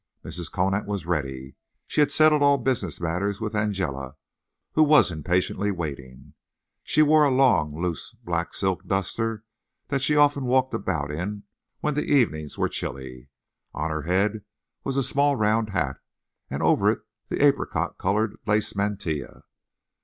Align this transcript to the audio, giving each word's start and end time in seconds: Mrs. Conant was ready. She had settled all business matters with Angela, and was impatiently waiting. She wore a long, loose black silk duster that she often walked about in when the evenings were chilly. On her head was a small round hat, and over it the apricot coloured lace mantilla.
Mrs. 0.25 0.51
Conant 0.51 0.87
was 0.87 1.05
ready. 1.05 1.53
She 1.85 2.01
had 2.01 2.11
settled 2.11 2.41
all 2.41 2.57
business 2.57 2.99
matters 2.99 3.39
with 3.39 3.55
Angela, 3.55 4.15
and 4.75 4.87
was 4.87 5.11
impatiently 5.11 5.69
waiting. 5.69 6.33
She 6.81 7.03
wore 7.03 7.23
a 7.23 7.29
long, 7.29 7.79
loose 7.79 8.15
black 8.23 8.55
silk 8.55 8.83
duster 8.87 9.43
that 9.89 10.01
she 10.01 10.15
often 10.15 10.45
walked 10.45 10.73
about 10.73 11.11
in 11.11 11.43
when 11.81 11.93
the 11.93 12.05
evenings 12.11 12.57
were 12.57 12.67
chilly. 12.67 13.29
On 13.75 13.91
her 13.91 14.01
head 14.01 14.41
was 14.83 14.97
a 14.97 15.03
small 15.03 15.35
round 15.35 15.69
hat, 15.69 15.97
and 16.49 16.63
over 16.63 16.89
it 16.91 17.01
the 17.29 17.45
apricot 17.45 17.99
coloured 17.99 18.35
lace 18.47 18.75
mantilla. 18.75 19.43